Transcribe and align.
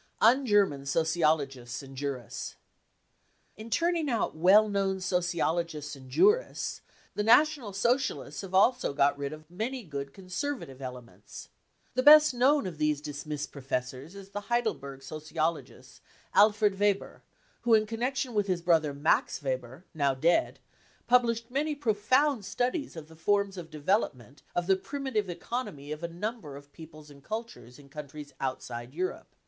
Un 0.19 0.47
German 0.47 0.79
59 0.79 0.85
Sociologists 0.87 1.83
and 1.83 1.95
Jurists. 1.95 2.55
In 3.55 3.69
turning 3.69 4.09
out 4.09 4.35
well 4.35 4.67
known 4.67 4.99
sociologists 4.99 5.95
and 5.95 6.09
jurists 6.09 6.81
the 7.13 7.21
National 7.21 7.71
Socialists 7.71 8.41
have 8.41 8.55
also 8.55 8.93
got 8.93 9.15
rid 9.15 9.31
of 9.31 9.45
many 9.47 9.83
good 9.83 10.11
conservative 10.11 10.81
elements. 10.81 11.49
The 11.93 12.01
best 12.01 12.33
known 12.33 12.65
of 12.65 12.79
these 12.79 12.99
dismissed 12.99 13.51
professors 13.51 14.15
is 14.15 14.29
the 14.31 14.41
Heidelberg 14.49 15.03
sociologist, 15.03 16.01
Alfred 16.33 16.79
Weber, 16.79 17.21
who 17.61 17.75
in 17.75 17.85
con 17.85 17.99
junction 17.99 18.33
with 18.33 18.47
his 18.47 18.63
brother 18.63 18.95
Max 18.95 19.43
Weber, 19.43 19.85
now 19.93 20.15
dead, 20.15 20.57
published 21.05 21.51
many 21.51 21.75
profound 21.75 22.43
studies 22.43 22.95
of 22.95 23.07
the 23.07 23.15
forms 23.15 23.55
of 23.55 23.69
development 23.69 24.41
of 24.55 24.65
the 24.65 24.75
primitive 24.77 25.29
economy 25.29 25.91
of 25.91 26.01
a 26.01 26.07
number 26.07 26.55
of 26.55 26.73
peoples 26.73 27.11
and 27.11 27.23
cultures 27.23 27.77
in 27.77 27.87
countries 27.87 28.33
outside 28.39 28.95
Europe. 28.95 29.35